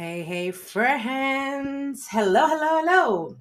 [0.00, 2.06] Hey, hey, Friends!
[2.12, 3.36] Hello, hello, hello!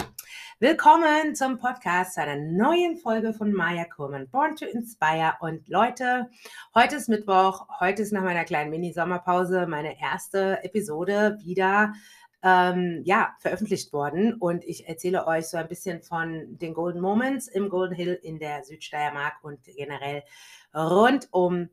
[0.59, 5.35] Willkommen zum Podcast zu einer neuen Folge von Maya Kurman, Born to Inspire.
[5.41, 6.31] Und Leute,
[6.73, 11.93] heute ist Mittwoch, heute ist nach meiner kleinen Mini-Sommerpause meine erste Episode wieder
[12.41, 14.33] ähm, ja, veröffentlicht worden.
[14.33, 18.39] Und ich erzähle euch so ein bisschen von den Golden Moments im Golden Hill in
[18.39, 20.23] der Südsteiermark und generell
[20.77, 21.69] rund um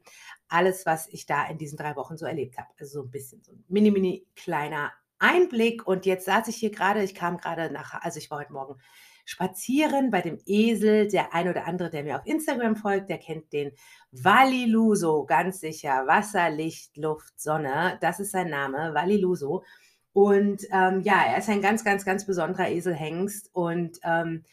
[0.49, 2.69] alles, was ich da in diesen drei Wochen so erlebt habe.
[2.79, 5.87] Also so ein bisschen so ein mini, mini kleiner Einblick.
[5.87, 8.81] Und jetzt saß ich hier gerade, ich kam gerade nach, also ich war heute Morgen
[9.25, 11.09] spazieren bei dem Esel.
[11.09, 13.73] Der ein oder andere, der mir auf Instagram folgt, der kennt den
[14.11, 16.07] Valiluso, ganz sicher.
[16.07, 17.99] Wasser, Licht, Luft, Sonne.
[18.01, 19.65] Das ist sein Name, Valiluso.
[20.13, 23.51] Und ähm, ja, er ist ein ganz, ganz, ganz besonderer Eselhengst.
[23.53, 24.45] Und ähm,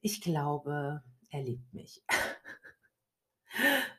[0.00, 2.02] ich glaube, er liebt mich.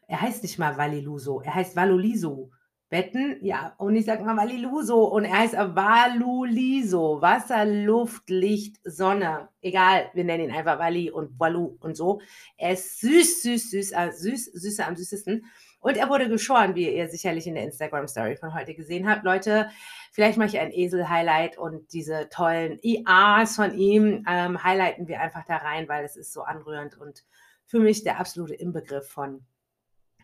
[0.07, 2.51] Er heißt nicht mal Valiluso, er heißt Valuliso.
[2.91, 3.37] Wetten?
[3.41, 7.21] Ja, und ich sag mal Valiluso und er heißt Valuliso.
[7.21, 9.49] Wasser, Luft, Licht, Sonne.
[9.61, 12.19] Egal, wir nennen ihn einfach Vali und Valu und so.
[12.57, 15.45] Er ist süß, süß, süß, äh, süß, süßer am süßesten.
[15.81, 19.23] Und er wurde geschoren, wie ihr sicherlich in der Instagram-Story von heute gesehen habt.
[19.23, 19.69] Leute,
[20.11, 25.45] vielleicht mache ich ein Esel-Highlight und diese tollen IAs von ihm ähm, highlighten wir einfach
[25.45, 27.23] da rein, weil es ist so anrührend und
[27.69, 29.45] für mich der absolute Inbegriff von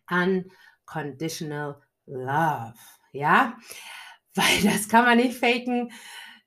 [0.09, 2.73] Unconditional Love.
[3.11, 3.57] Ja,
[4.33, 5.91] weil das kann man nicht faken.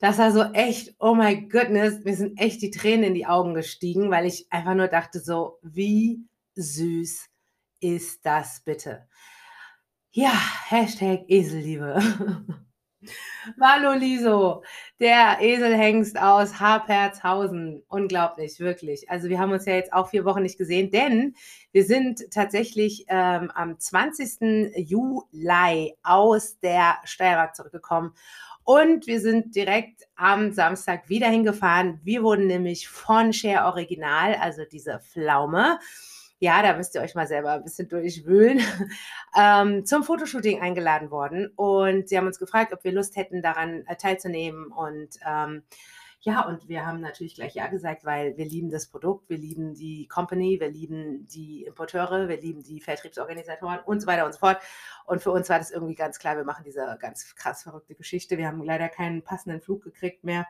[0.00, 3.54] Das war so echt, oh my goodness, mir sind echt die Tränen in die Augen
[3.54, 7.28] gestiegen, weil ich einfach nur dachte so, wie süß
[7.80, 9.08] ist das bitte?
[10.10, 10.32] Ja,
[10.68, 12.00] Hashtag Eselliebe.
[13.56, 14.62] Valoliso,
[15.00, 17.82] der Eselhengst aus Harperzhausen.
[17.88, 19.08] Unglaublich, wirklich.
[19.10, 21.34] Also wir haben uns ja jetzt auch vier Wochen nicht gesehen, denn
[21.72, 24.76] wir sind tatsächlich ähm, am 20.
[24.76, 28.14] Juli aus der Steiermark zurückgekommen
[28.64, 32.00] und wir sind direkt am Samstag wieder hingefahren.
[32.04, 35.78] Wir wurden nämlich von Share Original, also diese Pflaume,
[36.40, 38.60] ja, da müsst ihr euch mal selber ein bisschen durchwühlen,
[39.38, 41.52] ähm, zum Fotoshooting eingeladen worden.
[41.56, 44.66] Und sie haben uns gefragt, ob wir Lust hätten, daran äh, teilzunehmen.
[44.66, 45.62] Und ähm,
[46.20, 49.74] ja, und wir haben natürlich gleich Ja gesagt, weil wir lieben das Produkt, wir lieben
[49.74, 54.40] die Company, wir lieben die Importeure, wir lieben die Vertriebsorganisatoren und so weiter und so
[54.40, 54.58] fort.
[55.06, 58.36] Und für uns war das irgendwie ganz klar, wir machen diese ganz krass verrückte Geschichte.
[58.36, 60.46] Wir haben leider keinen passenden Flug gekriegt mehr.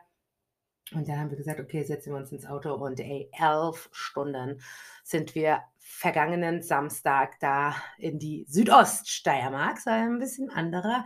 [0.93, 4.59] Und dann haben wir gesagt, okay, setzen wir uns ins Auto und ey, elf Stunden
[5.03, 11.05] sind wir vergangenen Samstag da in die Südoststeiermark, so ein bisschen anderer,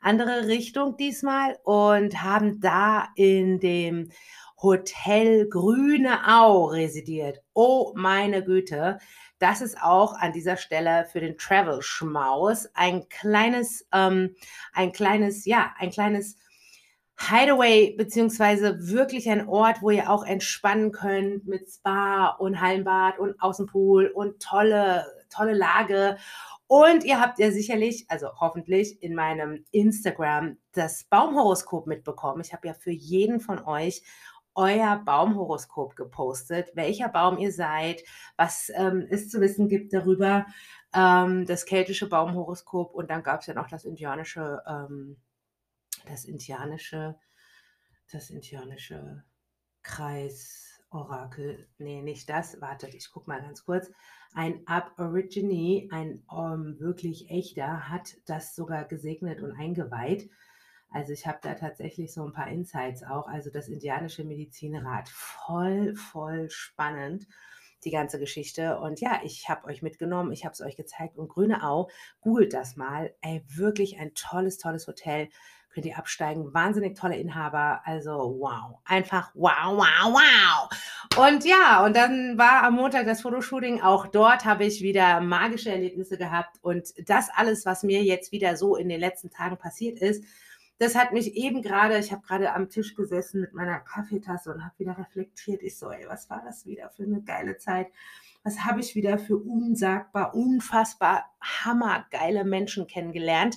[0.00, 4.10] andere Richtung diesmal und haben da in dem
[4.62, 7.42] Hotel Grüne Au residiert.
[7.54, 8.98] Oh meine Güte,
[9.38, 14.36] das ist auch an dieser Stelle für den Travel Schmaus ein kleines, ähm,
[14.72, 16.36] ein kleines, ja, ein kleines
[17.16, 23.40] Hideaway, beziehungsweise wirklich ein Ort, wo ihr auch entspannen könnt mit Spa und Hallenbad und
[23.40, 26.16] Außenpool und tolle, tolle Lage.
[26.66, 32.40] Und ihr habt ja sicherlich, also hoffentlich in meinem Instagram das Baumhoroskop mitbekommen.
[32.40, 34.02] Ich habe ja für jeden von euch
[34.54, 38.02] euer Baumhoroskop gepostet, welcher Baum ihr seid,
[38.36, 40.46] was ähm, es zu wissen gibt darüber,
[40.94, 45.16] ähm, das keltische Baumhoroskop und dann gab es ja noch das indianische ähm,
[46.06, 47.18] das indianische,
[48.10, 49.24] das indianische
[49.82, 53.90] Kreisorakel, nee, nicht das, wartet, ich gucke mal ganz kurz.
[54.34, 60.30] Ein Aborigine, ein um, ähm, wirklich echter, hat das sogar gesegnet und eingeweiht.
[60.90, 63.26] Also ich habe da tatsächlich so ein paar Insights auch.
[63.26, 67.26] Also das indianische Medizinrat, voll, voll spannend
[67.84, 68.78] die ganze Geschichte.
[68.78, 71.16] Und ja, ich habe euch mitgenommen, ich habe es euch gezeigt.
[71.16, 71.88] Und Grüne Au,
[72.20, 73.14] googelt das mal.
[73.20, 75.28] Ey, wirklich ein tolles, tolles Hotel
[75.74, 76.54] könnt ihr absteigen.
[76.54, 77.82] Wahnsinnig tolle Inhaber.
[77.84, 78.78] Also wow.
[78.84, 81.18] Einfach wow, wow, wow.
[81.18, 83.82] Und ja, und dann war am Montag das Fotoshooting.
[83.82, 86.58] Auch dort habe ich wieder magische Erlebnisse gehabt.
[86.62, 90.24] Und das alles, was mir jetzt wieder so in den letzten Tagen passiert ist,
[90.78, 94.64] das hat mich eben gerade, ich habe gerade am Tisch gesessen mit meiner Kaffeetasse und
[94.64, 95.62] habe wieder reflektiert.
[95.62, 97.88] Ich so, ey, was war das wieder für eine geile Zeit?
[98.42, 103.56] Was habe ich wieder für unsagbar, unfassbar hammergeile Menschen kennengelernt?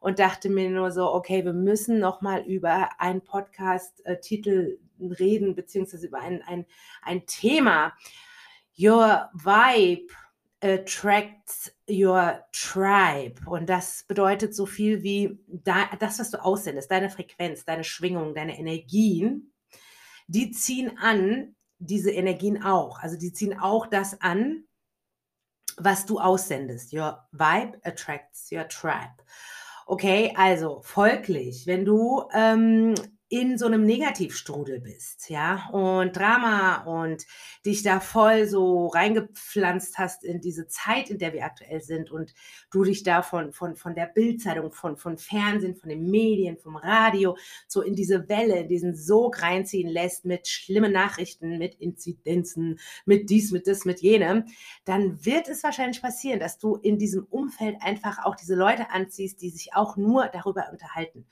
[0.00, 6.06] Und dachte mir nur so, okay, wir müssen noch mal über einen Podcast-Titel reden, beziehungsweise
[6.06, 6.66] über ein, ein,
[7.02, 7.92] ein Thema.
[8.78, 10.12] Your Vibe
[10.62, 13.40] attracts your tribe.
[13.46, 18.58] Und das bedeutet so viel wie das, was du aussendest, deine Frequenz, deine Schwingung, deine
[18.58, 19.52] Energien,
[20.26, 23.00] die ziehen an diese Energien auch.
[23.00, 24.64] Also die ziehen auch das an,
[25.76, 26.92] was du aussendest.
[26.92, 29.16] Your vibe attracts your tribe.
[29.92, 32.94] Okay, also folglich, wenn du ähm,
[33.32, 37.24] in so einem Negativstrudel bist, ja, und Drama und
[37.64, 42.34] dich da voll so reingepflanzt hast in diese Zeit, in der wir aktuell sind und
[42.72, 46.74] du dich da von, von, von der Bildzeitung, von, von Fernsehen, von den Medien, vom
[46.74, 47.36] Radio
[47.68, 53.30] so in diese Welle, in diesen Sog reinziehen lässt mit schlimmen Nachrichten, mit Inzidenzen, mit
[53.30, 54.46] dies, mit das, mit jenem,
[54.84, 59.40] dann wird es wahrscheinlich passieren, dass du in diesem Umfeld einfach auch diese Leute anziehst,
[59.40, 61.26] die sich auch nur darüber unterhalten.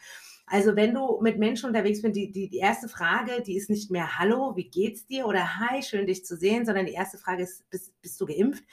[0.50, 3.90] Also wenn du mit Menschen unterwegs bist, die, die, die erste Frage, die ist nicht
[3.90, 7.42] mehr Hallo, wie geht's dir oder Hi, schön dich zu sehen, sondern die erste Frage
[7.42, 8.64] ist, bist, bist du geimpft?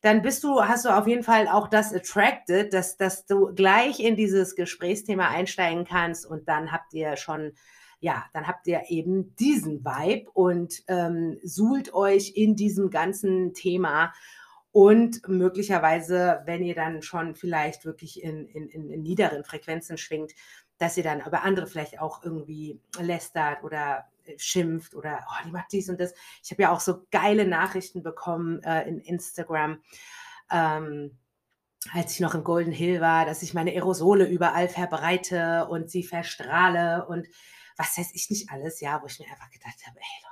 [0.00, 4.00] Dann bist du, hast du auf jeden Fall auch das attracted, dass, dass du gleich
[4.00, 7.52] in dieses Gesprächsthema einsteigen kannst und dann habt ihr schon
[8.02, 14.12] ja, dann habt ihr eben diesen Vibe und ähm, suhlt euch in diesem ganzen Thema
[14.72, 20.32] und möglicherweise, wenn ihr dann schon vielleicht wirklich in, in, in niederen Frequenzen schwingt,
[20.78, 25.50] dass ihr dann über andere vielleicht auch irgendwie lästert oder äh, schimpft oder oh, die
[25.52, 26.14] macht dies und das.
[26.42, 29.82] Ich habe ja auch so geile Nachrichten bekommen äh, in Instagram.
[30.50, 31.18] Ähm,
[31.92, 36.04] als ich noch im Golden Hill war, dass ich meine Aerosole überall verbreite und sie
[36.04, 37.26] verstrahle und
[37.76, 40.31] was weiß ich nicht alles, ja, wo ich mir einfach gedacht habe, ey Leute,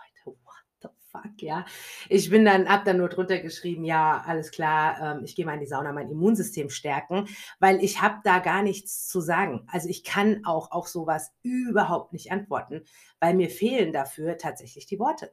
[1.10, 1.64] fuck, ja.
[2.08, 5.54] Ich bin dann, hab dann nur drunter geschrieben, ja, alles klar, ähm, ich gehe mal
[5.54, 7.28] in die Sauna, mein Immunsystem stärken,
[7.58, 9.66] weil ich habe da gar nichts zu sagen.
[9.70, 12.84] Also ich kann auch auf sowas überhaupt nicht antworten,
[13.20, 15.32] weil mir fehlen dafür tatsächlich die Worte.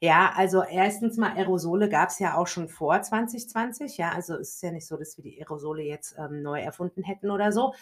[0.00, 3.96] Ja, also erstens mal Aerosole gab es ja auch schon vor 2020.
[3.96, 7.02] Ja, also es ist ja nicht so, dass wir die Aerosole jetzt ähm, neu erfunden
[7.02, 7.72] hätten oder so.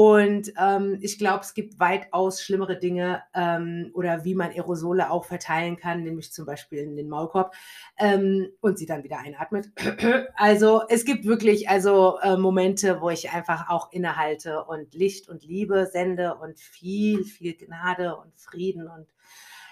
[0.00, 5.24] Und ähm, ich glaube, es gibt weitaus schlimmere Dinge ähm, oder wie man Aerosole auch
[5.24, 7.52] verteilen kann, nämlich zum Beispiel in den Maulkorb
[7.98, 9.72] ähm, und sie dann wieder einatmet.
[10.36, 15.42] Also es gibt wirklich also äh, Momente, wo ich einfach auch innehalte und Licht und
[15.42, 19.08] Liebe sende und viel, viel Gnade und Frieden und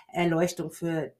[0.08, 1.12] Erleuchtung für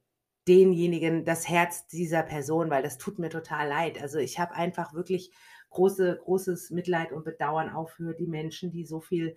[0.49, 4.01] denjenigen, das Herz dieser Person, weil das tut mir total leid.
[4.01, 5.31] Also ich habe einfach wirklich
[5.69, 9.35] große, großes Mitleid und Bedauern auch für die Menschen, die so viel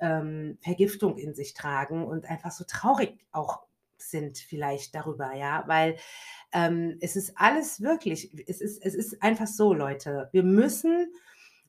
[0.00, 3.66] ähm, Vergiftung in sich tragen und einfach so traurig auch
[3.96, 5.96] sind vielleicht darüber, ja, weil
[6.52, 11.12] ähm, es ist alles wirklich, es ist, es ist einfach so, Leute, wir müssen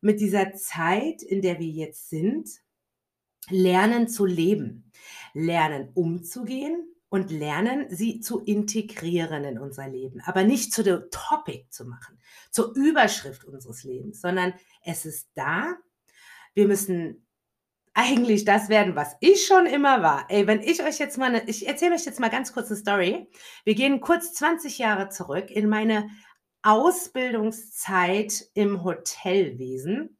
[0.01, 2.49] mit dieser Zeit, in der wir jetzt sind,
[3.49, 4.91] lernen zu leben,
[5.33, 11.65] lernen umzugehen und lernen, sie zu integrieren in unser Leben, aber nicht zu der Topic
[11.69, 12.19] zu machen,
[12.51, 14.53] zur Überschrift unseres Lebens, sondern
[14.83, 15.75] es ist da.
[16.53, 17.25] Wir müssen
[17.93, 20.25] eigentlich das werden, was ich schon immer war.
[20.29, 22.77] Ey, wenn ich euch jetzt mal, eine, ich erzähle euch jetzt mal ganz kurz eine
[22.77, 23.29] Story.
[23.65, 26.09] Wir gehen kurz 20 Jahre zurück in meine
[26.61, 30.17] Ausbildungszeit im Hotelwesen.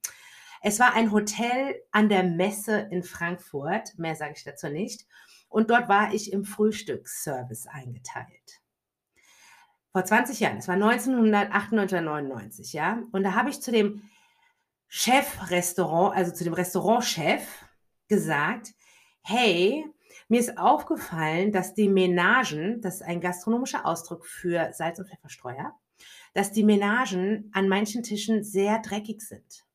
[0.61, 5.05] Es war ein Hotel an der Messe in Frankfurt, mehr sage ich dazu nicht.
[5.49, 8.61] Und dort war ich im Frühstücksservice eingeteilt.
[9.91, 13.01] Vor 20 Jahren, das war 1998 99, ja.
[13.11, 14.03] Und da habe ich zu dem
[14.87, 17.65] Chefrestaurant, also zu dem Restaurantchef
[18.07, 18.73] gesagt,
[19.21, 19.85] hey,
[20.27, 25.75] mir ist aufgefallen, dass die Menagen, das ist ein gastronomischer Ausdruck für Salz- und Pfefferstreuer,
[26.33, 29.65] dass die Menagen an manchen Tischen sehr dreckig sind.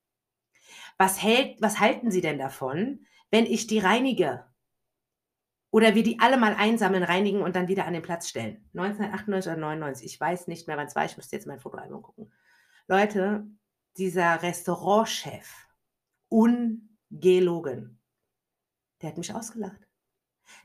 [0.97, 4.45] Was, hält, was halten Sie denn davon, wenn ich die reinige?
[5.75, 8.65] Oder wir die alle mal einsammeln, reinigen und dann wieder an den Platz stellen.
[8.75, 12.01] 1998 oder 99, ich weiß nicht mehr, wann es war, ich müsste jetzt mein Fotoalbum
[12.01, 12.33] gucken.
[12.87, 13.45] Leute,
[13.97, 15.67] dieser Restaurantchef,
[16.29, 17.99] ungelogen,
[19.03, 19.89] der hat mich ausgelacht.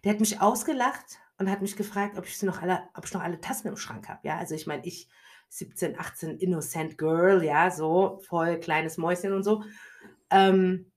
[0.03, 3.23] Der hat mich ausgelacht und hat mich gefragt, ob ich noch alle, ob ich noch
[3.23, 4.19] alle Tassen im Schrank habe.
[4.27, 5.09] Ja, also ich meine, ich
[5.47, 9.63] 17, 18, innocent Girl, ja, so voll kleines Mäuschen und so.
[10.29, 10.91] Ähm,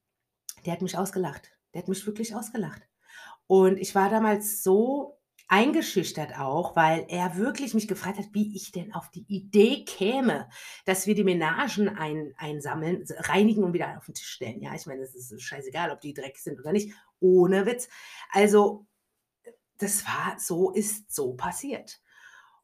[0.67, 1.51] der hat mich ausgelacht.
[1.73, 2.83] Der hat mich wirklich ausgelacht.
[3.53, 8.73] Und ich war damals so eingeschüchtert auch, weil er wirklich mich gefragt hat, wie ich
[8.73, 10.49] denn auf die Idee käme,
[10.87, 14.63] dass wir die Menagen ein, einsammeln, reinigen und wieder auf den Tisch stellen.
[14.63, 16.95] Ja, ich meine, es ist scheißegal, ob die dreckig sind oder nicht.
[17.21, 17.91] Ohne Witz.
[18.31, 18.87] Also,
[19.77, 22.01] das war so, ist so passiert.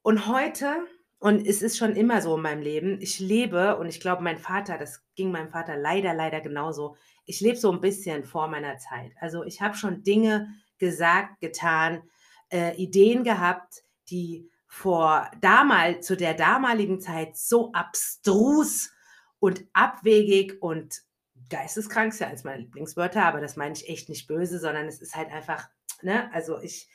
[0.00, 0.87] Und heute,
[1.18, 4.38] und es ist schon immer so in meinem Leben, ich lebe, und ich glaube, mein
[4.38, 8.78] Vater, das ging meinem Vater leider, leider genauso, ich lebe so ein bisschen vor meiner
[8.78, 9.12] Zeit.
[9.21, 10.49] Also ich habe schon Dinge
[10.79, 12.03] gesagt, getan,
[12.51, 18.91] äh, Ideen gehabt, die vor damals, zu der damaligen Zeit so abstrus
[19.39, 21.03] und abwegig und
[21.49, 25.01] geisteskrank ist ja eines meiner Lieblingswörter, aber das meine ich echt nicht böse, sondern es
[25.01, 25.69] ist halt einfach,
[26.03, 26.89] ne, also ich,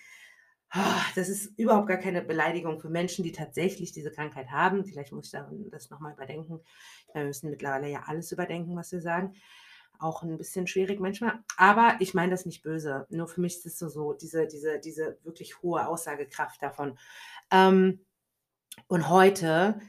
[0.75, 4.85] oh, das ist überhaupt gar keine Beleidigung für Menschen, die tatsächlich diese Krankheit haben.
[4.85, 5.39] Vielleicht muss ich
[5.71, 6.61] das nochmal überdenken.
[7.13, 9.33] Wir müssen mittlerweile ja alles überdenken, was wir sagen
[10.03, 11.39] auch ein bisschen schwierig manchmal.
[11.57, 13.07] Aber ich meine das nicht böse.
[13.09, 16.97] Nur für mich ist es so, so diese, diese, diese wirklich hohe Aussagekraft davon.
[17.51, 18.05] Ähm,
[18.87, 19.79] und heute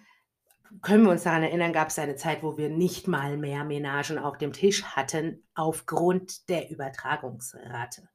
[0.83, 4.19] können wir uns daran erinnern, gab es eine Zeit, wo wir nicht mal mehr Menagen
[4.19, 8.09] auf dem Tisch hatten aufgrund der Übertragungsrate.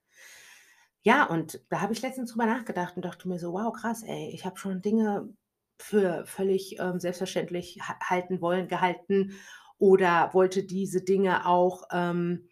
[1.01, 4.31] Ja, und da habe ich letztens drüber nachgedacht und dachte mir so, wow, krass, ey,
[4.33, 5.29] ich habe schon Dinge
[5.77, 9.33] für völlig ähm, selbstverständlich halten wollen, gehalten
[9.79, 12.47] oder wollte diese Dinge auch, ähm,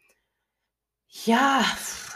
[1.09, 1.63] ja,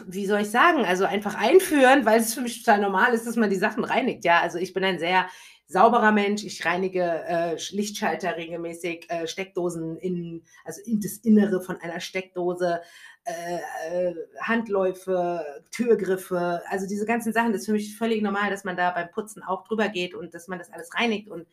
[0.08, 3.36] wie soll ich sagen, also einfach einführen, weil es für mich total normal ist, dass
[3.36, 4.26] man die Sachen reinigt.
[4.26, 5.28] Ja, also ich bin ein sehr
[5.68, 6.44] sauberer Mensch.
[6.44, 12.82] Ich reinige äh, Lichtschalter regelmäßig, äh, Steckdosen in, also in das Innere von einer Steckdose,
[13.24, 17.54] äh, äh, Handläufe, Türgriffe, also diese ganzen Sachen.
[17.54, 20.34] Das ist für mich völlig normal, dass man da beim Putzen auch drüber geht und
[20.34, 21.48] dass man das alles reinigt und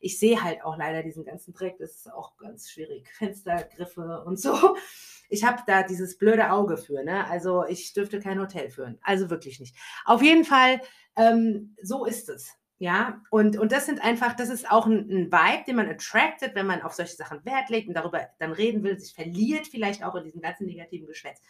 [0.00, 3.08] ich sehe halt auch leider diesen ganzen Dreck, das ist auch ganz schwierig.
[3.18, 4.76] Fenstergriffe und so.
[5.28, 7.26] Ich habe da dieses blöde Auge für, ne?
[7.28, 8.98] Also ich dürfte kein Hotel führen.
[9.02, 9.76] Also wirklich nicht.
[10.04, 10.80] Auf jeden Fall,
[11.16, 12.50] ähm, so ist es.
[12.78, 16.54] Ja, und, und das sind einfach, das ist auch ein, ein, Vibe, den man attracted,
[16.54, 20.02] wenn man auf solche Sachen Wert legt und darüber dann reden will, sich verliert vielleicht
[20.02, 21.42] auch in diesem ganzen negativen Geschwätz.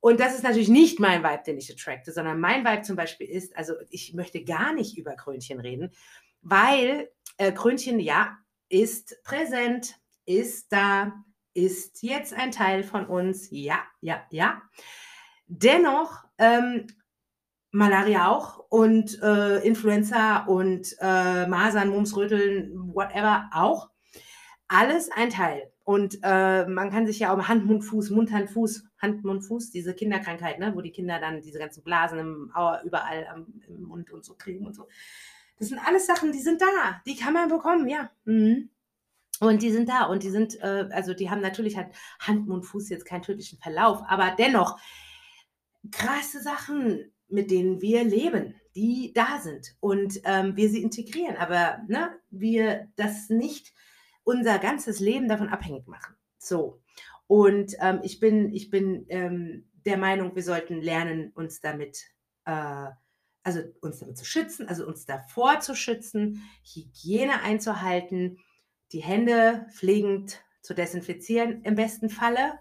[0.00, 3.28] Und das ist natürlich nicht mein Vibe, den ich attracte, sondern mein Vibe zum Beispiel
[3.28, 5.92] ist, also ich möchte gar nicht über Krönchen reden,
[6.42, 11.12] weil äh, Krönchen, ja, ist präsent, ist da,
[11.54, 14.62] ist jetzt ein Teil von uns, ja, ja, ja.
[15.46, 16.86] Dennoch ähm,
[17.70, 23.90] Malaria auch und äh, Influenza und äh, Masern, Mumps, Röteln, whatever auch.
[24.68, 25.70] Alles ein Teil.
[25.84, 29.44] Und äh, man kann sich ja auch Hand, Mund, Fuß, Mund, Hand, Fuß, Hand, Mund,
[29.44, 32.52] Fuß, diese Kinderkrankheit, ne, wo die Kinder dann diese ganzen Blasen im,
[32.84, 34.86] überall am, im Mund und so kriegen und so.
[35.58, 37.00] Das sind alles Sachen, die sind da.
[37.06, 38.10] Die kann man bekommen, ja.
[38.24, 38.70] Mhm.
[39.40, 41.88] Und die sind da und die sind, äh, also die haben natürlich hat
[42.18, 44.78] Hand, Mund, Fuß jetzt keinen tödlichen Verlauf, aber dennoch
[45.90, 51.82] krasse Sachen mit denen wir leben, die da sind und ähm, wir sie integrieren, aber
[51.88, 53.72] ne, wir das nicht
[54.24, 56.16] unser ganzes Leben davon abhängig machen.
[56.38, 56.80] So.
[57.26, 62.04] Und ähm, ich bin, ich bin ähm, der Meinung, wir sollten lernen, uns damit,
[62.44, 62.86] äh,
[63.48, 68.38] also uns damit zu schützen, also uns davor zu schützen, Hygiene einzuhalten,
[68.92, 72.58] die Hände pflegend zu desinfizieren im besten Falle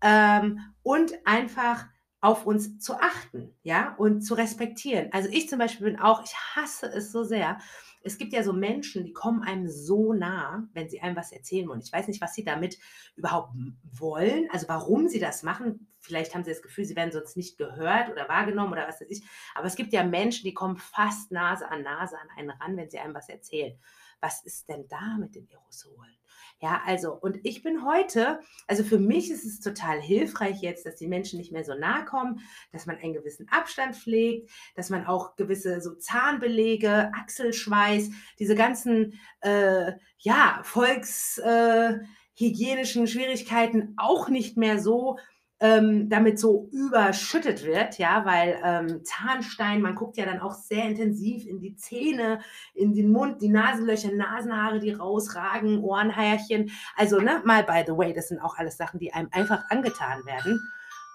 [0.00, 1.86] ähm, und einfach
[2.20, 5.08] auf uns zu achten, ja, und zu respektieren.
[5.12, 7.58] Also ich zum Beispiel bin auch, ich hasse es so sehr.
[8.04, 11.68] Es gibt ja so Menschen, die kommen einem so nah, wenn sie einem was erzählen
[11.68, 11.80] wollen.
[11.80, 12.78] Ich weiß nicht, was sie damit
[13.16, 15.91] überhaupt wollen, also warum sie das machen.
[16.02, 19.10] Vielleicht haben sie das Gefühl, sie werden sonst nicht gehört oder wahrgenommen oder was weiß
[19.10, 19.22] ich.
[19.54, 22.90] Aber es gibt ja Menschen, die kommen fast Nase an Nase an einen ran, wenn
[22.90, 23.78] sie einem was erzählen.
[24.20, 26.16] Was ist denn da mit den Aerosolen?
[26.60, 30.94] Ja, also, und ich bin heute, also für mich ist es total hilfreich jetzt, dass
[30.94, 32.38] die Menschen nicht mehr so nahe kommen,
[32.70, 39.18] dass man einen gewissen Abstand pflegt, dass man auch gewisse so Zahnbelege, Achselschweiß, diese ganzen,
[39.40, 45.18] äh, ja, volkshygienischen äh, Schwierigkeiten auch nicht mehr so
[45.62, 50.84] ähm, damit so überschüttet wird, ja, weil ähm, Zahnstein, man guckt ja dann auch sehr
[50.84, 52.40] intensiv in die Zähne,
[52.74, 56.72] in den Mund, die Nasenlöcher, Nasenhaare, die rausragen, Ohrenhärchen.
[56.96, 60.26] Also, ne, mal by the way, das sind auch alles Sachen, die einem einfach angetan
[60.26, 60.60] werden.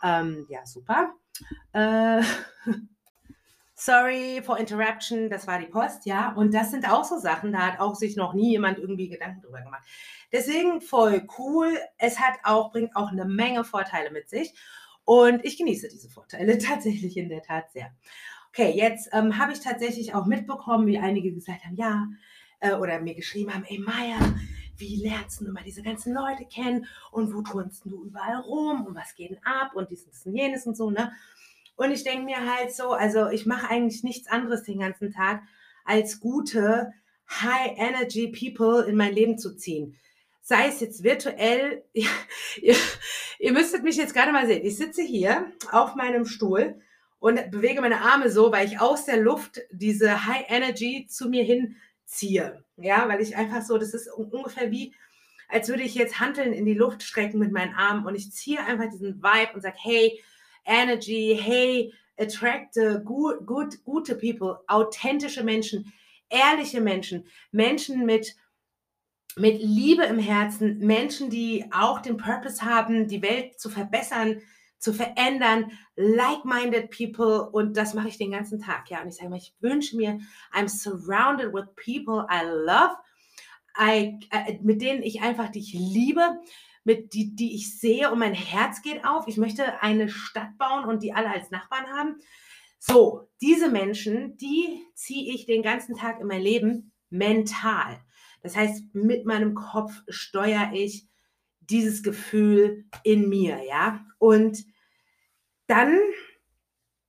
[0.02, 1.14] Ähm, ja, super.
[1.74, 2.22] Äh,
[3.80, 6.32] Sorry for interruption, das war die Post, ja.
[6.32, 9.42] Und das sind auch so Sachen, da hat auch sich noch nie jemand irgendwie Gedanken
[9.42, 9.84] drüber gemacht.
[10.32, 11.78] Deswegen voll cool.
[11.98, 14.54] Es hat auch, bringt auch eine Menge Vorteile mit sich.
[15.06, 17.92] Und ich genieße diese Vorteile tatsächlich in der Tat sehr.
[18.50, 22.08] Okay, jetzt ähm, habe ich tatsächlich auch mitbekommen, wie einige gesagt haben, ja,
[22.60, 24.18] äh, oder mir geschrieben haben, ey Maya,
[24.78, 28.96] wie lernst du immer diese ganzen Leute kennen und wo turnst du überall rum und
[28.96, 31.12] was geht denn ab und dies und jenes und so, ne?
[31.76, 35.44] Und ich denke mir halt so, also ich mache eigentlich nichts anderes den ganzen Tag,
[35.86, 36.92] als gute
[37.30, 39.96] High Energy People in mein Leben zu ziehen.
[40.50, 42.76] Sei es jetzt virtuell, ihr,
[43.38, 44.66] ihr müsstet mich jetzt gerade mal sehen.
[44.66, 46.80] Ich sitze hier auf meinem Stuhl
[47.20, 51.44] und bewege meine Arme so, weil ich aus der Luft diese High Energy zu mir
[51.44, 52.64] hinziehe.
[52.78, 54.96] Ja, weil ich einfach so, das ist ungefähr wie,
[55.50, 58.64] als würde ich jetzt Handeln in die Luft strecken mit meinen Armen und ich ziehe
[58.64, 60.18] einfach diesen Vibe und sage, hey,
[60.64, 65.92] Energy, hey, attract good, good, gute people, authentische Menschen,
[66.30, 68.38] ehrliche Menschen, Menschen mit,
[69.38, 74.42] mit Liebe im Herzen, Menschen, die auch den Purpose haben, die Welt zu verbessern,
[74.80, 78.90] zu verändern, like-minded people und das mache ich den ganzen Tag.
[78.90, 80.20] Ja, und ich sage mal, ich wünsche mir,
[80.54, 82.96] I'm surrounded with people I love,
[83.80, 86.40] I, äh, mit denen ich einfach dich liebe,
[86.84, 89.28] mit die, die ich sehe und mein Herz geht auf.
[89.28, 92.16] Ich möchte eine Stadt bauen und die alle als Nachbarn haben.
[92.80, 98.00] So, diese Menschen, die ziehe ich den ganzen Tag in mein Leben mental.
[98.42, 101.08] Das heißt, mit meinem Kopf steuere ich
[101.60, 104.06] dieses Gefühl in mir, ja.
[104.20, 104.66] Und
[105.68, 106.00] dann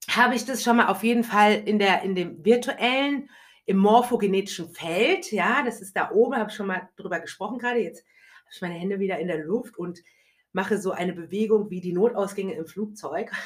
[0.09, 3.31] habe ich das schon mal auf jeden Fall in, der, in dem virtuellen,
[3.67, 7.81] im morphogenetischen Feld, ja, das ist da oben, habe ich schon mal drüber gesprochen gerade.
[7.81, 8.03] Jetzt
[8.41, 10.01] habe ich meine Hände wieder in der Luft und
[10.53, 13.31] mache so eine Bewegung wie die Notausgänge im Flugzeug.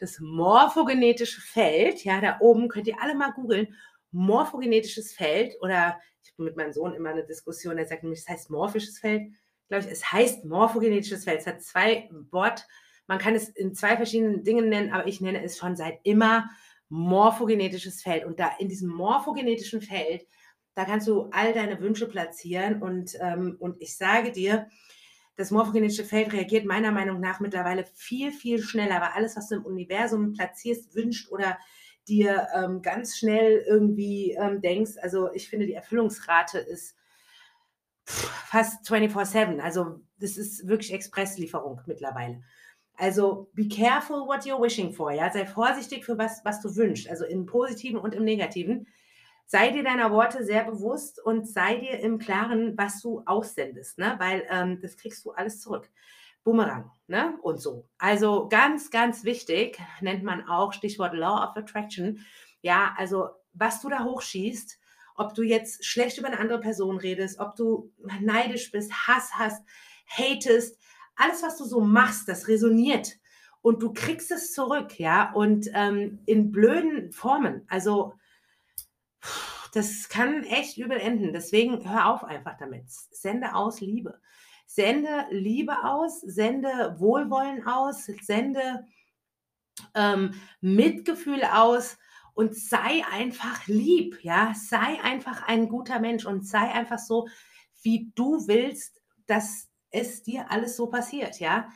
[0.00, 3.74] Das, morphogenetische Feld, ja, da oben könnt ihr alle mal googeln.
[4.10, 8.28] Morphogenetisches Feld oder ich habe mit meinem Sohn immer eine Diskussion, der sagt nämlich, es
[8.28, 9.32] heißt morphisches Feld.
[9.68, 11.40] Glaube ich, es heißt morphogenetisches Feld.
[11.40, 12.66] Es hat zwei Wort,
[13.06, 16.50] man kann es in zwei verschiedenen Dingen nennen, aber ich nenne es schon seit immer
[16.90, 18.24] morphogenetisches Feld.
[18.24, 20.26] Und da in diesem morphogenetischen Feld,
[20.74, 22.82] da kannst du all deine Wünsche platzieren.
[22.82, 24.68] Und, ähm, und ich sage dir,
[25.36, 29.56] das morphogenetische Feld reagiert meiner Meinung nach mittlerweile viel, viel schneller, weil alles, was du
[29.56, 31.58] im Universum platzierst, wünscht oder
[32.08, 36.96] dir ähm, ganz schnell irgendwie ähm, denkst, also ich finde, die Erfüllungsrate ist
[38.04, 39.60] fast 24-7.
[39.60, 42.42] Also das ist wirklich Expresslieferung mittlerweile.
[42.96, 45.12] Also be careful what you're wishing for.
[45.12, 47.08] Ja, sei vorsichtig für was, was du wünschst.
[47.08, 48.88] Also im Positiven und im Negativen.
[49.46, 54.16] Sei dir deiner Worte sehr bewusst und sei dir im Klaren, was du aussendest, ne?
[54.18, 55.88] Weil ähm, das kriegst du alles zurück.
[56.48, 57.38] Bumerang, ne?
[57.42, 57.86] Und so.
[57.98, 62.24] Also ganz, ganz wichtig, nennt man auch Stichwort Law of Attraction.
[62.62, 64.78] Ja, also was du da hochschießt,
[65.14, 69.62] ob du jetzt schlecht über eine andere Person redest, ob du neidisch bist, Hass hast,
[70.06, 70.78] hatest,
[71.16, 73.18] alles, was du so machst, das resoniert
[73.60, 77.66] und du kriegst es zurück, ja, und ähm, in blöden Formen.
[77.68, 78.14] Also,
[79.74, 81.34] das kann echt übel enden.
[81.34, 82.84] Deswegen hör auf einfach damit.
[82.88, 84.18] Sende aus Liebe.
[84.70, 88.86] Sende Liebe aus, sende Wohlwollen aus, sende
[89.94, 91.96] ähm, Mitgefühl aus
[92.34, 97.28] und sei einfach lieb, ja, sei einfach ein guter Mensch und sei einfach so,
[97.82, 101.70] wie du willst, dass es dir alles so passiert, ja.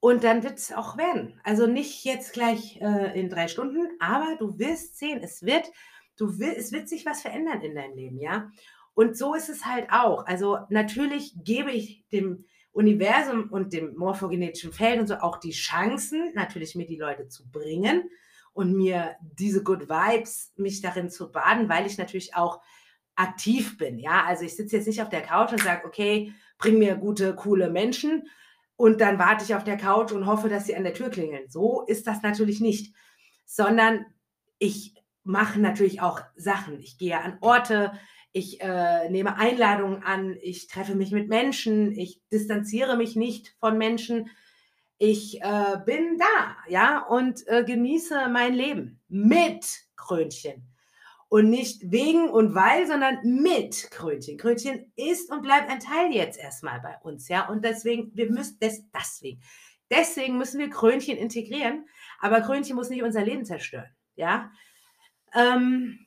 [0.00, 1.38] Und dann wird es auch werden.
[1.44, 5.70] Also nicht jetzt gleich äh, in drei Stunden, aber du wirst sehen, es wird,
[6.16, 8.50] du will, es wird sich was verändern in deinem Leben, ja.
[8.94, 10.26] Und so ist es halt auch.
[10.26, 16.32] Also natürlich gebe ich dem Universum und dem morphogenetischen Feld und so auch die Chancen,
[16.34, 18.08] natürlich mir die Leute zu bringen
[18.52, 22.60] und mir diese Good Vibes, mich darin zu baden, weil ich natürlich auch
[23.14, 23.98] aktiv bin.
[23.98, 27.34] Ja, also ich sitze jetzt nicht auf der Couch und sage, okay, bring mir gute,
[27.34, 28.28] coole Menschen
[28.76, 31.48] und dann warte ich auf der Couch und hoffe, dass sie an der Tür klingeln.
[31.48, 32.94] So ist das natürlich nicht,
[33.44, 34.06] sondern
[34.58, 36.80] ich mache natürlich auch Sachen.
[36.80, 37.92] Ich gehe an Orte,
[38.32, 43.76] ich äh, nehme Einladungen an, ich treffe mich mit Menschen, ich distanziere mich nicht von
[43.76, 44.30] Menschen.
[44.98, 49.66] Ich äh, bin da, ja, und äh, genieße mein Leben mit
[49.96, 50.72] Krönchen
[51.28, 54.38] und nicht wegen und weil, sondern mit Krönchen.
[54.38, 57.48] Krönchen ist und bleibt ein Teil jetzt erstmal bei uns, ja.
[57.48, 59.42] Und deswegen, wir müssen das, deswegen,
[59.90, 61.86] deswegen müssen wir Krönchen integrieren,
[62.20, 64.52] aber Krönchen muss nicht unser Leben zerstören, ja.
[65.34, 66.06] Ähm,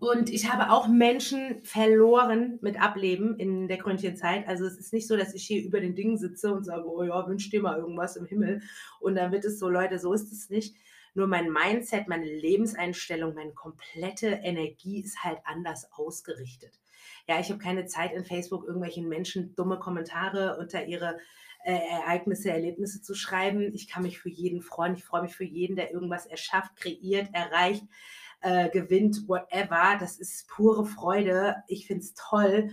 [0.00, 4.46] und ich habe auch Menschen verloren mit Ableben in der Krönchenzeit.
[4.46, 7.02] Also es ist nicht so, dass ich hier über den Dingen sitze und sage, oh
[7.02, 8.62] ja, wünsch dir mal irgendwas im Himmel.
[9.00, 10.76] Und dann wird es so, Leute, so ist es nicht.
[11.14, 16.78] Nur mein Mindset, meine Lebenseinstellung, meine komplette Energie ist halt anders ausgerichtet.
[17.26, 21.18] Ja, ich habe keine Zeit in Facebook irgendwelchen Menschen dumme Kommentare unter ihre
[21.64, 23.74] äh, Ereignisse, Erlebnisse zu schreiben.
[23.74, 24.94] Ich kann mich für jeden freuen.
[24.94, 27.84] Ich freue mich für jeden, der irgendwas erschafft, kreiert, erreicht,
[28.40, 29.96] äh, gewinnt, whatever.
[29.98, 31.56] Das ist pure Freude.
[31.66, 32.70] Ich finde es toll.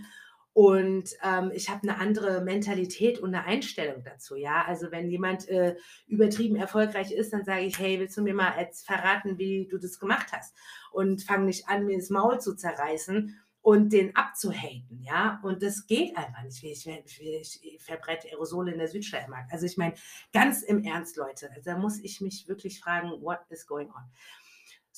[0.56, 4.36] Und ähm, ich habe eine andere Mentalität und eine Einstellung dazu.
[4.36, 5.76] Ja, also wenn jemand äh,
[6.06, 9.76] übertrieben erfolgreich ist, dann sage ich, hey, willst du mir mal jetzt verraten, wie du
[9.76, 10.56] das gemacht hast?
[10.92, 15.40] Und fange nicht an, mir das Maul zu zerreißen und den abzuhaten, ja.
[15.42, 16.62] Und das geht einfach nicht.
[16.62, 19.52] Ich, ich, ich verbreite Aerosole in der Südsteiermark.
[19.52, 19.94] Also ich meine,
[20.32, 24.04] ganz im Ernst, Leute, also da muss ich mich wirklich fragen, what is going on?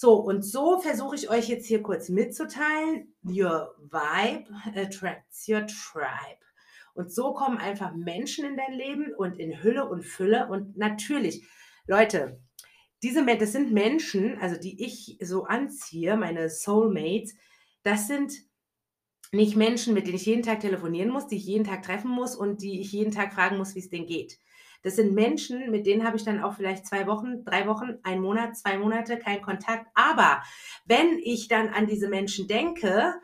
[0.01, 3.17] So, und so versuche ich euch jetzt hier kurz mitzuteilen.
[3.25, 4.45] Your vibe
[4.77, 6.39] attracts your tribe.
[6.95, 10.47] Und so kommen einfach Menschen in dein Leben und in Hülle und Fülle.
[10.51, 11.49] Und natürlich,
[11.89, 12.41] Leute,
[13.03, 17.35] diese das sind Menschen, also die ich so anziehe, meine Soulmates,
[17.83, 18.33] das sind
[19.33, 22.37] nicht Menschen, mit denen ich jeden Tag telefonieren muss, die ich jeden Tag treffen muss
[22.37, 24.39] und die ich jeden Tag fragen muss, wie es denen geht.
[24.83, 28.21] Das sind Menschen, mit denen habe ich dann auch vielleicht zwei Wochen, drei Wochen, ein
[28.21, 29.87] Monat, zwei Monate keinen Kontakt.
[29.95, 30.43] Aber
[30.85, 33.15] wenn ich dann an diese Menschen denke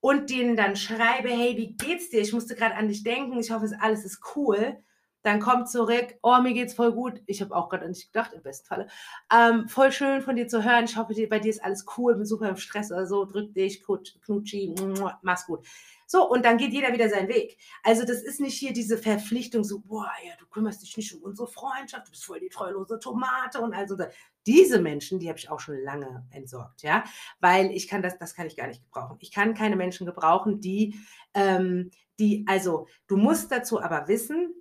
[0.00, 2.20] und denen dann schreibe, hey, wie geht's dir?
[2.20, 4.78] Ich musste gerade an dich denken, ich hoffe, alles ist cool.
[5.22, 7.20] Dann kommt zurück, oh, mir geht's voll gut.
[7.26, 8.88] Ich habe auch gerade an dich gedacht, im besten Falle.
[9.32, 10.84] Ähm, voll schön von dir zu hören.
[10.84, 13.24] Ich hoffe, bei dir ist alles cool, bin super im Stress oder so.
[13.24, 14.74] Drück dich, knutschi,
[15.22, 15.66] mach's gut.
[16.12, 17.56] So, und dann geht jeder wieder seinen Weg.
[17.84, 21.22] Also das ist nicht hier diese Verpflichtung, so, boah, ja, du kümmerst dich nicht um
[21.22, 23.96] unsere Freundschaft, du bist voll die treulose Tomate und also
[24.44, 27.04] diese Menschen, die habe ich auch schon lange entsorgt, ja,
[27.38, 29.18] weil ich kann das, das kann ich gar nicht gebrauchen.
[29.20, 30.98] Ich kann keine Menschen gebrauchen, die,
[31.34, 34.52] ähm, die, also du musst dazu aber wissen,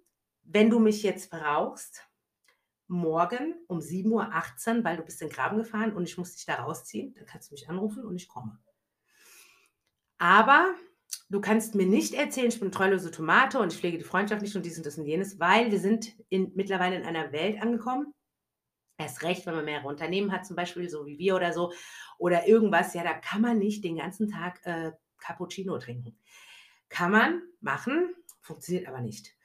[0.52, 2.04] wenn du mich jetzt brauchst,
[2.88, 4.10] morgen um 7.18
[4.78, 7.26] Uhr, weil du bist in den Graben gefahren und ich muss dich da rausziehen, dann
[7.28, 8.58] kannst du mich anrufen und ich komme.
[10.18, 10.74] Aber
[11.30, 14.56] du kannst mir nicht erzählen, ich bin treulose Tomate und ich pflege die Freundschaft nicht
[14.56, 18.16] und dies und das und jenes, weil wir sind in, mittlerweile in einer Welt angekommen.
[18.98, 21.72] Erst recht, wenn man mehrere Unternehmen hat, zum Beispiel, so wie wir oder so,
[22.18, 26.20] oder irgendwas, ja, da kann man nicht den ganzen Tag äh, Cappuccino trinken.
[26.90, 29.39] Kann man machen, funktioniert aber nicht.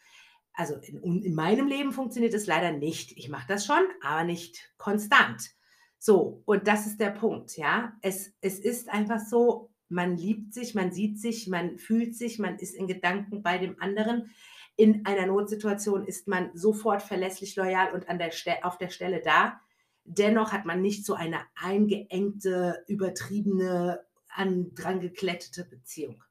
[0.54, 3.12] Also in, in meinem Leben funktioniert es leider nicht.
[3.16, 5.50] Ich mache das schon, aber nicht konstant.
[5.98, 7.92] So, und das ist der Punkt, ja.
[8.02, 12.58] Es, es ist einfach so, man liebt sich, man sieht sich, man fühlt sich, man
[12.58, 14.30] ist in Gedanken bei dem anderen.
[14.76, 19.60] In einer Notsituation ist man sofort verlässlich, loyal und an der auf der Stelle da.
[20.04, 26.22] Dennoch hat man nicht so eine eingeengte, übertriebene, an, dran geklettete Beziehung.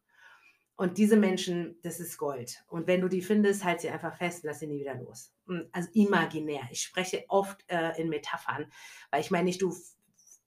[0.75, 2.63] Und diese Menschen, das ist Gold.
[2.67, 5.31] Und wenn du die findest, halt sie einfach fest, lass sie nie wieder los.
[5.47, 6.63] Hm, also imaginär.
[6.71, 8.71] Ich spreche oft äh, in Metaphern,
[9.11, 9.75] weil ich meine nicht, du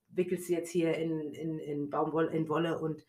[0.09, 3.05] wickelst sie jetzt hier in, in, in Baumwolle, in Wolle und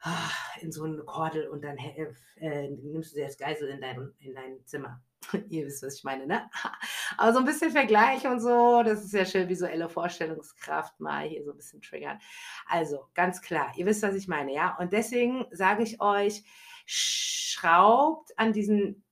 [0.00, 3.80] ah, in so eine Kordel und dann äh, äh, nimmst du sie als Geisel in
[3.80, 5.00] dein, in dein Zimmer.
[5.48, 6.50] Ihr wisst, was ich meine, ne?
[7.16, 11.44] Aber so ein bisschen Vergleich und so, das ist ja schön visuelle Vorstellungskraft, mal hier
[11.44, 12.18] so ein bisschen triggern.
[12.66, 14.76] Also, ganz klar, ihr wisst, was ich meine, ja?
[14.78, 16.42] Und deswegen sage ich euch,
[16.86, 19.04] schraubt an diesen,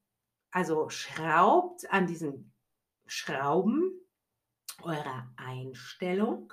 [0.51, 2.53] also schraubt an diesen
[3.07, 4.01] Schrauben
[4.83, 6.53] eurer Einstellung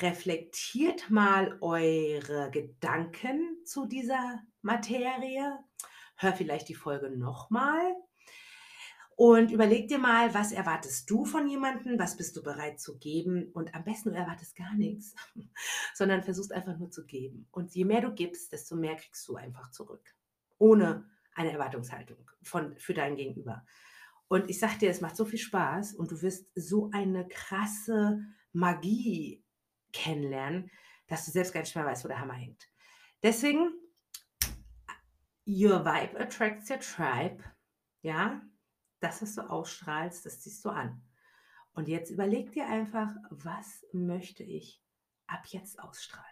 [0.00, 5.58] reflektiert mal eure Gedanken zu dieser Materie.
[6.16, 7.94] Hör vielleicht die Folge nochmal
[9.18, 13.50] und überleg dir mal, was erwartest du von jemandem, was bist du bereit zu geben
[13.52, 15.16] und am besten du erwartest gar nichts,
[15.94, 17.48] sondern versuchst einfach nur zu geben.
[17.50, 20.14] Und je mehr du gibst, desto mehr kriegst du einfach zurück,
[20.58, 23.66] ohne eine Erwartungshaltung von, für dein Gegenüber.
[24.28, 28.20] Und ich sag dir, es macht so viel Spaß und du wirst so eine krasse
[28.52, 29.42] Magie
[29.92, 30.70] kennenlernen,
[31.08, 32.68] dass du selbst gar nicht mehr weißt, wo der Hammer hängt.
[33.24, 33.72] Deswegen,
[35.44, 37.42] your vibe attracts your tribe.
[38.00, 38.42] Ja,
[39.00, 41.02] das, was du ausstrahlst, das ziehst du an.
[41.72, 44.82] Und jetzt überleg dir einfach, was möchte ich
[45.26, 46.26] ab jetzt ausstrahlen?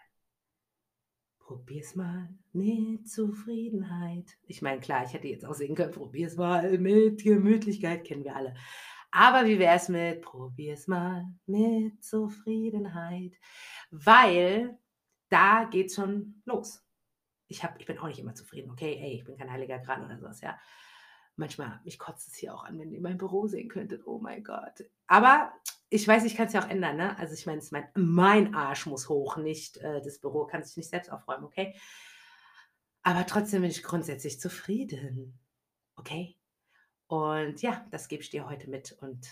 [1.39, 4.37] Probier's mal mit Zufriedenheit.
[4.43, 8.35] Ich meine, klar, ich hätte jetzt auch singen können, probier's mal mit Gemütlichkeit, kennen wir
[8.35, 8.53] alle.
[9.11, 13.39] Aber wie wäre es mit probier's mal mit Zufriedenheit?
[13.89, 14.77] Weil
[15.29, 16.83] da geht schon los.
[17.47, 18.99] Ich, hab, ich bin auch nicht immer zufrieden, okay?
[19.01, 20.59] Ey, ich bin kein heiliger Gran oder sowas, ja.
[21.37, 24.05] Manchmal, mich kotzt es hier auch an, wenn ihr mein Büro sehen könntet.
[24.05, 24.83] Oh mein Gott.
[25.05, 25.53] Aber
[25.89, 27.17] ich weiß, ich kann es ja auch ändern, ne?
[27.17, 30.89] Also ich meine, mein, mein Arsch muss hoch, nicht äh, das Büro kann sich nicht
[30.89, 31.75] selbst aufräumen, okay?
[33.03, 35.39] Aber trotzdem bin ich grundsätzlich zufrieden.
[35.95, 36.37] Okay?
[37.07, 38.97] Und ja, das gebe ich dir heute mit.
[38.99, 39.27] Und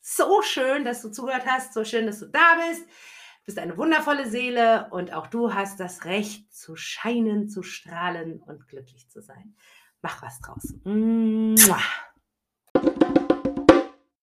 [0.00, 2.82] so schön, dass du zugehört hast, so schön, dass du da bist.
[2.82, 8.42] Du bist eine wundervolle Seele und auch du hast das Recht zu scheinen, zu strahlen
[8.42, 9.56] und glücklich zu sein.
[10.02, 10.74] Mach was draus.
[10.84, 11.80] Mua.